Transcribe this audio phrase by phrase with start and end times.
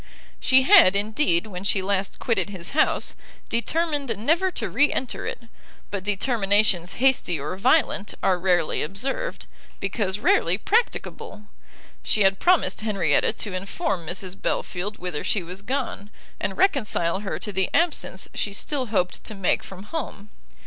[0.39, 3.13] She had, indeed, when she last quitted his house,
[3.49, 5.43] determined never to re enter it;
[5.91, 9.45] but determinations hasty or violent, are rarely observed,
[9.79, 11.43] because rarely practicable;
[12.01, 16.09] she had promised Henrietta to inform Mrs Belfield whither she was gone,
[16.39, 20.31] and reconcile her to the absence she still hoped to make from home.